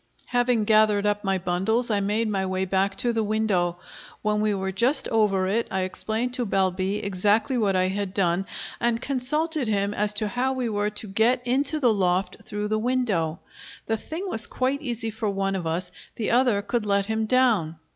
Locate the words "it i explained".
5.45-6.33